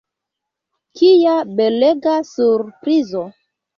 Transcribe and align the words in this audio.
Kia 1.01 1.35
belega 1.59 2.17
surprizo! 2.31 3.23